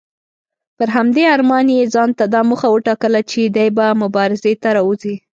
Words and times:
پر 0.77 0.87
همدې 0.95 1.23
ارمان 1.35 1.65
یې 1.75 1.91
ځانته 1.93 2.23
دا 2.33 2.41
موخه 2.49 2.67
وټاکله 2.71 3.19
چې 3.31 3.41
دی 3.55 3.67
به 3.77 3.85
مبارزې 4.03 4.53
ته 4.61 4.69
راوځي. 4.77 5.15